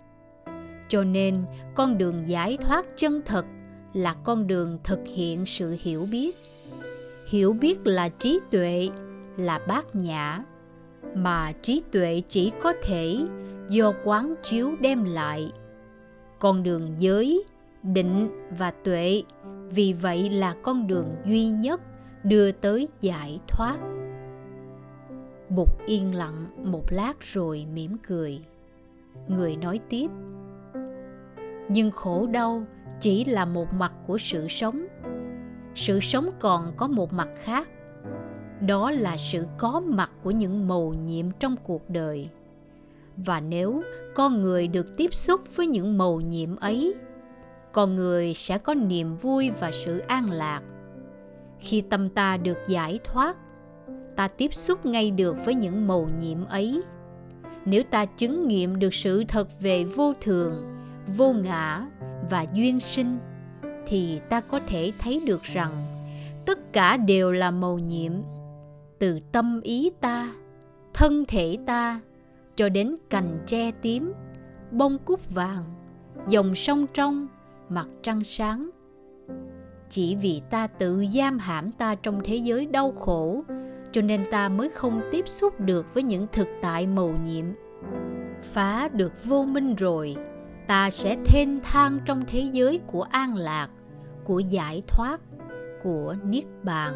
Cho 0.88 1.04
nên, 1.04 1.44
con 1.74 1.98
đường 1.98 2.28
giải 2.28 2.56
thoát 2.56 2.86
chân 2.96 3.22
thật 3.24 3.44
là 3.92 4.14
con 4.24 4.46
đường 4.46 4.78
thực 4.84 5.00
hiện 5.14 5.46
sự 5.46 5.76
hiểu 5.80 6.06
biết. 6.10 6.36
Hiểu 7.28 7.52
biết 7.52 7.86
là 7.86 8.08
trí 8.08 8.38
tuệ, 8.50 8.88
là 9.36 9.60
bát 9.68 9.94
nhã. 9.96 10.42
Mà 11.14 11.52
trí 11.62 11.82
tuệ 11.92 12.22
chỉ 12.28 12.52
có 12.62 12.72
thể 12.82 13.16
do 13.68 13.92
quán 14.04 14.34
chiếu 14.42 14.74
đem 14.80 15.04
lại. 15.04 15.52
Con 16.38 16.62
đường 16.62 16.94
giới, 16.98 17.44
định 17.82 18.28
và 18.58 18.70
tuệ, 18.70 19.22
vì 19.70 19.92
vậy 19.92 20.30
là 20.30 20.54
con 20.62 20.86
đường 20.86 21.14
duy 21.24 21.44
nhất 21.48 21.80
đưa 22.24 22.52
tới 22.52 22.88
giải 23.00 23.40
thoát 23.48 23.78
bụt 25.50 25.68
yên 25.86 26.14
lặng 26.14 26.46
một 26.64 26.84
lát 26.90 27.20
rồi 27.20 27.66
mỉm 27.74 27.96
cười. 28.08 28.40
Người 29.28 29.56
nói 29.56 29.80
tiếp, 29.88 30.10
nhưng 31.68 31.90
khổ 31.90 32.26
đau 32.26 32.64
chỉ 33.00 33.24
là 33.24 33.44
một 33.44 33.72
mặt 33.72 33.92
của 34.06 34.18
sự 34.18 34.48
sống. 34.48 34.86
Sự 35.74 36.00
sống 36.00 36.30
còn 36.38 36.72
có 36.76 36.86
một 36.86 37.12
mặt 37.12 37.28
khác, 37.42 37.68
đó 38.60 38.90
là 38.90 39.16
sự 39.16 39.46
có 39.58 39.80
mặt 39.80 40.10
của 40.22 40.30
những 40.30 40.68
mầu 40.68 40.94
nhiệm 40.94 41.30
trong 41.38 41.56
cuộc 41.56 41.90
đời. 41.90 42.28
Và 43.16 43.40
nếu 43.40 43.82
con 44.14 44.42
người 44.42 44.68
được 44.68 44.96
tiếp 44.96 45.14
xúc 45.14 45.40
với 45.56 45.66
những 45.66 45.98
mầu 45.98 46.20
nhiệm 46.20 46.56
ấy, 46.56 46.94
con 47.72 47.96
người 47.96 48.34
sẽ 48.34 48.58
có 48.58 48.74
niềm 48.74 49.16
vui 49.16 49.50
và 49.60 49.70
sự 49.72 49.98
an 49.98 50.30
lạc. 50.30 50.62
Khi 51.58 51.80
tâm 51.80 52.08
ta 52.08 52.36
được 52.36 52.58
giải 52.68 52.98
thoát 53.04 53.36
ta 54.18 54.28
tiếp 54.28 54.54
xúc 54.54 54.86
ngay 54.86 55.10
được 55.10 55.36
với 55.44 55.54
những 55.54 55.86
mầu 55.86 56.08
nhiệm 56.20 56.44
ấy. 56.44 56.82
Nếu 57.64 57.82
ta 57.82 58.04
chứng 58.04 58.48
nghiệm 58.48 58.78
được 58.78 58.94
sự 58.94 59.24
thật 59.28 59.60
về 59.60 59.84
vô 59.84 60.12
thường, 60.20 60.54
vô 61.16 61.32
ngã 61.32 61.86
và 62.30 62.46
duyên 62.52 62.80
sinh, 62.80 63.18
thì 63.86 64.20
ta 64.28 64.40
có 64.40 64.60
thể 64.66 64.92
thấy 64.98 65.22
được 65.26 65.42
rằng 65.42 65.86
tất 66.46 66.72
cả 66.72 66.96
đều 66.96 67.32
là 67.32 67.50
màu 67.50 67.78
nhiệm, 67.78 68.12
từ 68.98 69.20
tâm 69.32 69.60
ý 69.60 69.90
ta, 70.00 70.32
thân 70.94 71.24
thể 71.28 71.56
ta, 71.66 72.00
cho 72.56 72.68
đến 72.68 72.96
cành 73.10 73.38
tre 73.46 73.72
tím, 73.72 74.12
bông 74.70 74.98
cúc 75.04 75.30
vàng, 75.30 75.64
dòng 76.28 76.54
sông 76.54 76.86
trong, 76.94 77.26
mặt 77.68 77.86
trăng 78.02 78.24
sáng. 78.24 78.70
Chỉ 79.90 80.16
vì 80.16 80.42
ta 80.50 80.66
tự 80.66 81.04
giam 81.14 81.38
hãm 81.38 81.72
ta 81.72 81.94
trong 81.94 82.20
thế 82.24 82.36
giới 82.36 82.66
đau 82.66 82.92
khổ 82.92 83.42
cho 83.92 84.00
nên 84.02 84.24
ta 84.30 84.48
mới 84.48 84.68
không 84.68 85.00
tiếp 85.12 85.28
xúc 85.28 85.60
được 85.60 85.94
với 85.94 86.02
những 86.02 86.26
thực 86.32 86.48
tại 86.62 86.86
màu 86.86 87.14
nhiệm. 87.24 87.44
Phá 88.42 88.88
được 88.88 89.12
vô 89.24 89.44
minh 89.44 89.74
rồi, 89.74 90.16
ta 90.66 90.90
sẽ 90.90 91.16
thênh 91.24 91.60
thang 91.60 91.98
trong 92.04 92.24
thế 92.26 92.40
giới 92.52 92.80
của 92.86 93.02
an 93.02 93.36
lạc, 93.36 93.68
của 94.24 94.38
giải 94.38 94.82
thoát, 94.86 95.20
của 95.82 96.14
niết 96.24 96.44
bàn. 96.62 96.94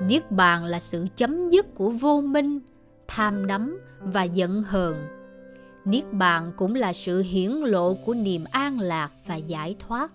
Niết 0.00 0.30
bàn 0.30 0.64
là 0.64 0.80
sự 0.80 1.06
chấm 1.16 1.48
dứt 1.50 1.74
của 1.74 1.90
vô 1.90 2.20
minh, 2.20 2.60
tham 3.08 3.46
đắm 3.46 3.80
và 4.00 4.22
giận 4.22 4.62
hờn. 4.62 4.96
Niết 5.84 6.12
bàn 6.12 6.52
cũng 6.56 6.74
là 6.74 6.92
sự 6.92 7.22
hiển 7.22 7.50
lộ 7.50 7.94
của 7.94 8.14
niềm 8.14 8.44
an 8.50 8.80
lạc 8.80 9.10
và 9.26 9.36
giải 9.36 9.76
thoát. 9.78 10.12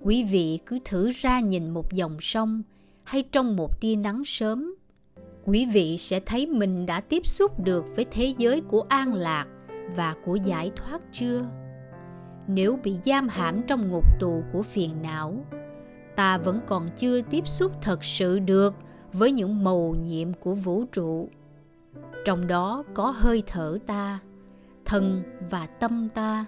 Quý 0.00 0.24
vị 0.24 0.58
cứ 0.66 0.78
thử 0.84 1.10
ra 1.10 1.40
nhìn 1.40 1.70
một 1.70 1.92
dòng 1.92 2.16
sông 2.20 2.62
hay 3.04 3.22
trong 3.22 3.56
một 3.56 3.80
tia 3.80 3.96
nắng 3.96 4.22
sớm, 4.26 4.74
quý 5.44 5.66
vị 5.72 5.98
sẽ 5.98 6.20
thấy 6.20 6.46
mình 6.46 6.86
đã 6.86 7.00
tiếp 7.00 7.26
xúc 7.26 7.64
được 7.64 7.84
với 7.96 8.06
thế 8.10 8.34
giới 8.38 8.60
của 8.60 8.84
an 8.88 9.14
lạc 9.14 9.46
và 9.96 10.14
của 10.24 10.36
giải 10.36 10.70
thoát 10.76 11.00
chưa? 11.12 11.44
Nếu 12.46 12.78
bị 12.84 12.96
giam 13.04 13.28
hãm 13.28 13.62
trong 13.62 13.88
ngục 13.88 14.20
tù 14.20 14.42
của 14.52 14.62
phiền 14.62 15.02
não, 15.02 15.44
ta 16.16 16.38
vẫn 16.38 16.60
còn 16.66 16.88
chưa 16.96 17.20
tiếp 17.20 17.48
xúc 17.48 17.72
thật 17.82 18.04
sự 18.04 18.38
được 18.38 18.74
với 19.12 19.32
những 19.32 19.64
mầu 19.64 19.96
nhiệm 20.04 20.32
của 20.32 20.54
vũ 20.54 20.84
trụ. 20.92 21.28
Trong 22.24 22.46
đó 22.46 22.82
có 22.94 23.14
hơi 23.16 23.42
thở 23.46 23.78
ta, 23.86 24.18
thân 24.84 25.22
và 25.50 25.66
tâm 25.66 26.08
ta. 26.14 26.46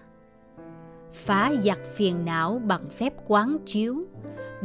Phá 1.13 1.53
giặc 1.65 1.79
phiền 1.95 2.25
não 2.25 2.59
bằng 2.65 2.89
phép 2.89 3.15
quán 3.27 3.57
chiếu 3.67 4.05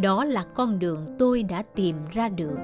đó 0.01 0.23
là 0.25 0.45
con 0.55 0.79
đường 0.79 1.15
tôi 1.19 1.43
đã 1.43 1.63
tìm 1.75 1.95
ra 2.11 2.29
được. 2.29 2.57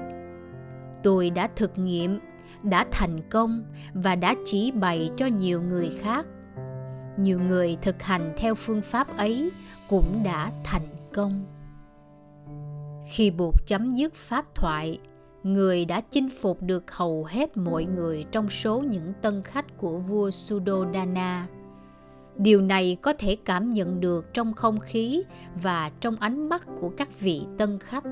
Tôi 1.02 1.30
đã 1.30 1.48
thực 1.56 1.78
nghiệm, 1.78 2.18
đã 2.62 2.86
thành 2.90 3.18
công 3.30 3.64
và 3.94 4.16
đã 4.16 4.34
chỉ 4.44 4.72
bày 4.72 5.10
cho 5.16 5.26
nhiều 5.26 5.62
người 5.62 5.90
khác. 6.00 6.26
Nhiều 7.18 7.40
người 7.40 7.76
thực 7.82 8.02
hành 8.02 8.34
theo 8.36 8.54
phương 8.54 8.82
pháp 8.82 9.16
ấy 9.16 9.50
cũng 9.88 10.22
đã 10.24 10.52
thành 10.64 10.86
công. 11.14 11.44
Khi 13.10 13.30
bụt 13.30 13.54
chấm 13.66 13.94
dứt 13.94 14.14
pháp 14.14 14.54
thoại, 14.54 14.98
người 15.42 15.84
đã 15.84 16.00
chinh 16.00 16.28
phục 16.40 16.62
được 16.62 16.90
hầu 16.90 17.24
hết 17.24 17.56
mọi 17.56 17.84
người 17.84 18.24
trong 18.32 18.50
số 18.50 18.80
những 18.80 19.12
tân 19.22 19.42
khách 19.42 19.78
của 19.78 19.98
vua 19.98 20.30
Suddhodana. 20.30 21.46
Điều 22.38 22.60
này 22.60 22.96
có 23.02 23.12
thể 23.12 23.36
cảm 23.44 23.70
nhận 23.70 24.00
được 24.00 24.34
trong 24.34 24.54
không 24.54 24.80
khí 24.80 25.22
và 25.62 25.90
trong 26.00 26.16
ánh 26.16 26.48
mắt 26.48 26.66
của 26.80 26.90
các 26.96 27.20
vị 27.20 27.42
tân 27.58 27.78
khách. 27.78 28.04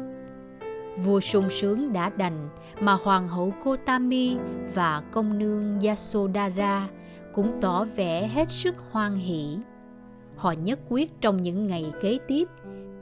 Vua 1.05 1.21
sung 1.21 1.51
sướng 1.51 1.93
đã 1.93 2.11
đành 2.11 2.49
mà 2.81 2.93
hoàng 2.93 3.29
hậu 3.29 3.55
Kotami 3.65 4.37
và 4.75 5.03
công 5.13 5.39
nương 5.39 5.81
Yasodhara 5.81 6.89
cũng 7.33 7.53
tỏ 7.61 7.85
vẻ 7.85 8.29
hết 8.29 8.51
sức 8.51 8.75
hoan 8.91 9.15
hỷ. 9.15 9.57
Họ 10.37 10.53
nhất 10.53 10.79
quyết 10.89 11.21
trong 11.21 11.43
những 11.43 11.67
ngày 11.67 11.93
kế 12.01 12.19
tiếp 12.29 12.49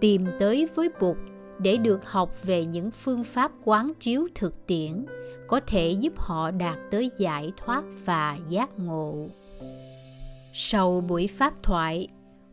tìm 0.01 0.27
tới 0.41 0.69
với 0.75 0.89
Bụt 1.01 1.17
để 1.59 1.77
được 1.77 2.11
học 2.11 2.45
về 2.45 2.65
những 2.65 2.91
phương 2.91 3.25
pháp 3.25 3.53
quán 3.65 3.93
chiếu 4.01 4.29
thực 4.35 4.67
tiễn 4.67 5.05
có 5.49 5.61
thể 5.67 5.91
giúp 5.91 6.13
họ 6.17 6.51
đạt 6.51 6.79
tới 6.91 7.11
giải 7.19 7.53
thoát 7.57 7.85
và 8.05 8.39
giác 8.49 8.79
ngộ. 8.79 9.29
Sau 10.53 11.01
buổi 11.01 11.27
pháp 11.27 11.63
thoại, 11.63 12.09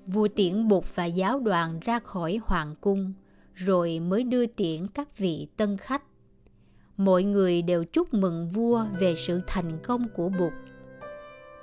vua 0.07 0.27
tiễn 0.35 0.67
Bụt 0.67 0.83
và 0.95 1.05
giáo 1.05 1.39
đoàn 1.39 1.79
ra 1.79 1.99
khỏi 1.99 2.39
hoàng 2.43 2.75
cung, 2.81 3.13
rồi 3.53 3.99
mới 3.99 4.23
đưa 4.23 4.45
tiễn 4.45 4.87
các 4.87 5.17
vị 5.17 5.47
tân 5.57 5.77
khách. 5.77 6.03
Mọi 6.97 7.23
người 7.23 7.61
đều 7.61 7.85
chúc 7.85 8.13
mừng 8.13 8.49
vua 8.49 8.85
về 8.99 9.15
sự 9.15 9.41
thành 9.47 9.79
công 9.83 10.07
của 10.15 10.29
Bụt 10.29 10.53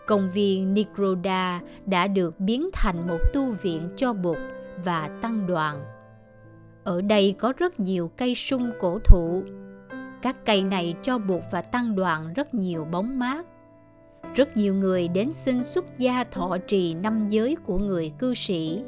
công 0.06 0.30
viên 0.30 0.74
Nikroda 0.74 1.60
đã 1.86 2.06
được 2.06 2.40
biến 2.40 2.68
thành 2.72 3.08
một 3.08 3.18
tu 3.32 3.52
viện 3.52 3.88
cho 3.96 4.12
Bụt 4.12 4.36
và 4.84 5.08
tăng 5.22 5.46
đoàn. 5.46 5.84
Ở 6.84 7.00
đây 7.00 7.34
có 7.38 7.52
rất 7.56 7.80
nhiều 7.80 8.10
cây 8.16 8.34
sung 8.34 8.72
cổ 8.80 8.98
thụ. 9.04 9.42
Các 10.22 10.36
cây 10.44 10.62
này 10.62 10.94
cho 11.02 11.18
bụt 11.18 11.42
và 11.50 11.62
tăng 11.62 11.96
đoàn 11.96 12.32
rất 12.32 12.54
nhiều 12.54 12.84
bóng 12.84 13.18
mát. 13.18 13.46
Rất 14.36 14.56
nhiều 14.56 14.74
người 14.74 15.08
đến 15.08 15.32
xin 15.32 15.64
xuất 15.64 15.98
gia 15.98 16.24
thọ 16.24 16.56
trì 16.68 16.94
năm 16.94 17.28
giới 17.28 17.56
của 17.64 17.78
người 17.78 18.12
cư 18.18 18.34
sĩ. 18.34 18.82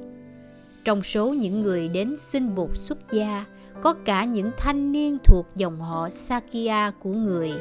Trong 0.84 1.02
số 1.02 1.28
những 1.28 1.62
người 1.62 1.88
đến 1.88 2.16
xin 2.18 2.54
buộc 2.54 2.76
xuất 2.76 3.12
gia, 3.12 3.44
có 3.82 3.94
cả 4.04 4.24
những 4.24 4.50
thanh 4.58 4.92
niên 4.92 5.18
thuộc 5.24 5.46
dòng 5.54 5.80
họ 5.80 6.10
Sakya 6.10 6.90
của 6.90 7.12
người. 7.12 7.52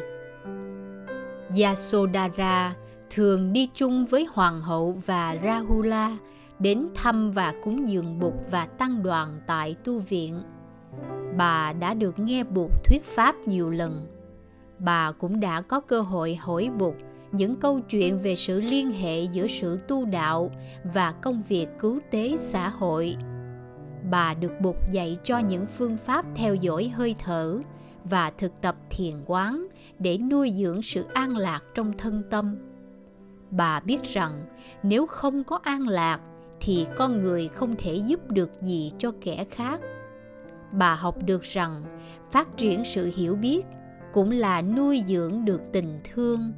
Yasodhara 1.62 2.75
thường 3.10 3.53
đi 3.53 3.70
chung 3.74 4.06
với 4.06 4.27
hoàng 4.34 4.62
hậu 4.62 5.01
và 5.06 5.38
Rahula 5.44 6.17
đến 6.60 6.88
thăm 6.96 7.32
và 7.32 7.53
cúng 7.63 7.88
dường 7.88 8.20
Bụt 8.20 8.34
và 8.51 8.65
tăng 8.65 9.03
đoàn 9.03 9.41
tại 9.48 9.75
tu 9.84 10.00
viện. 10.00 10.41
Bà 11.38 11.74
đã 11.74 11.94
được 11.94 12.20
nghe 12.20 12.44
Bụt 12.44 12.72
thuyết 12.86 13.03
pháp 13.03 13.36
nhiều 13.46 13.70
lần. 13.70 14.08
Bà 14.79 15.12
cũng 15.12 15.39
đã 15.39 15.62
có 15.62 15.79
cơ 15.79 16.01
hội 16.01 16.36
hỏi 16.36 16.70
Bụt 16.77 16.96
những 17.31 17.55
câu 17.55 17.79
chuyện 17.79 18.19
về 18.19 18.36
sự 18.36 18.62
liên 18.62 18.91
hệ 18.91 19.24
giữa 19.24 19.48
sự 19.48 19.79
tu 19.88 20.05
đạo 20.05 20.51
và 20.93 21.12
công 21.12 21.43
việc 21.50 21.67
cứu 21.79 22.00
tế 22.12 22.36
xã 22.38 22.69
hội. 22.69 23.15
Bà 24.12 24.34
được 24.34 24.51
bục 24.62 24.91
dạy 24.91 25.17
cho 25.24 25.39
những 25.39 25.65
phương 25.77 25.98
pháp 26.05 26.25
theo 26.36 26.55
dõi 26.55 26.91
hơi 26.96 27.15
thở 27.19 27.60
và 28.03 28.31
thực 28.38 28.62
tập 28.62 28.75
thiền 28.89 29.13
quán 29.25 29.67
để 30.00 30.17
nuôi 30.17 30.53
dưỡng 30.55 30.81
sự 30.81 31.05
an 31.13 31.38
lạc 31.38 31.62
trong 31.75 31.93
thân 31.98 32.24
tâm. 32.29 32.57
Bà 33.51 33.79
biết 33.79 34.03
rằng 34.03 34.46
nếu 34.84 35.05
không 35.05 35.43
có 35.43 35.60
an 35.63 35.88
lạc 35.88 36.19
thì 36.62 36.86
con 36.98 37.22
người 37.22 37.48
không 37.48 37.75
thể 37.77 37.96
giúp 37.96 38.31
được 38.31 38.62
gì 38.62 38.91
cho 38.98 39.12
kẻ 39.22 39.46
khác 39.51 39.79
bà 40.72 40.93
học 40.93 41.15
được 41.25 41.43
rằng 41.43 41.84
phát 42.31 42.57
triển 42.57 42.84
sự 42.86 43.12
hiểu 43.15 43.36
biết 43.36 43.65
cũng 44.13 44.31
là 44.31 44.62
nuôi 44.62 45.03
dưỡng 45.07 45.46
được 45.46 45.62
tình 45.72 46.00
thương 46.13 46.53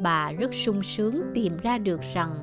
bà 0.00 0.32
rất 0.32 0.54
sung 0.54 0.82
sướng 0.82 1.22
tìm 1.34 1.56
ra 1.62 1.78
được 1.78 2.00
rằng 2.14 2.34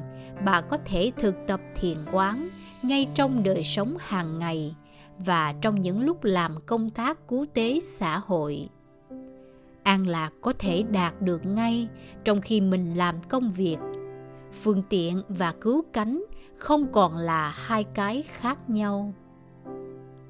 bà 0.45 0.61
có 0.61 0.77
thể 0.85 1.11
thực 1.17 1.35
tập 1.47 1.61
thiền 1.75 1.97
quán 2.11 2.49
ngay 2.81 3.07
trong 3.15 3.43
đời 3.43 3.63
sống 3.63 3.95
hàng 3.99 4.39
ngày 4.39 4.75
và 5.17 5.53
trong 5.61 5.81
những 5.81 6.01
lúc 6.01 6.23
làm 6.23 6.55
công 6.65 6.89
tác 6.89 7.27
cứu 7.27 7.45
tế 7.53 7.79
xã 7.79 8.17
hội. 8.17 8.69
An 9.83 10.07
lạc 10.07 10.29
có 10.41 10.53
thể 10.59 10.83
đạt 10.91 11.21
được 11.21 11.45
ngay 11.45 11.87
trong 12.23 12.41
khi 12.41 12.61
mình 12.61 12.95
làm 12.95 13.15
công 13.29 13.49
việc. 13.49 13.77
Phương 14.61 14.83
tiện 14.89 15.21
và 15.27 15.53
cứu 15.61 15.83
cánh 15.93 16.23
không 16.55 16.91
còn 16.91 17.17
là 17.17 17.53
hai 17.55 17.83
cái 17.83 18.23
khác 18.27 18.69
nhau. 18.69 19.13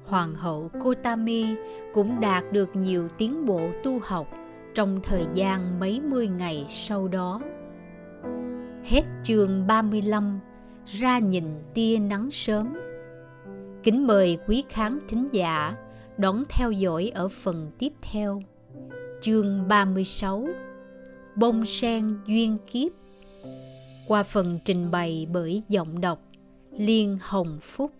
Hoàng 0.06 0.34
hậu 0.34 0.70
Kotami 0.84 1.54
cũng 1.94 2.20
đạt 2.20 2.52
được 2.52 2.76
nhiều 2.76 3.08
tiến 3.18 3.46
bộ 3.46 3.70
tu 3.82 4.00
học 4.02 4.28
trong 4.74 5.00
thời 5.02 5.26
gian 5.34 5.80
mấy 5.80 6.00
mươi 6.00 6.28
ngày 6.28 6.66
sau 6.70 7.08
đó. 7.08 7.40
Hết 8.84 9.02
chương 9.22 9.66
35, 9.66 10.40
ra 10.86 11.18
nhìn 11.18 11.44
tia 11.74 11.98
nắng 11.98 12.30
sớm. 12.32 12.74
Kính 13.82 14.06
mời 14.06 14.38
quý 14.46 14.64
khán 14.68 14.98
thính 15.08 15.28
giả 15.32 15.76
đón 16.18 16.42
theo 16.48 16.70
dõi 16.70 17.12
ở 17.14 17.28
phần 17.28 17.70
tiếp 17.78 17.92
theo. 18.02 18.42
Chương 19.20 19.68
36 19.68 20.48
Bông 21.36 21.66
sen 21.66 22.08
duyên 22.26 22.58
kiếp 22.70 22.92
qua 24.08 24.22
phần 24.22 24.58
trình 24.64 24.90
bày 24.90 25.26
bởi 25.32 25.62
giọng 25.68 26.00
đọc 26.00 26.18
Liên 26.70 27.18
Hồng 27.20 27.58
Phúc 27.62 27.90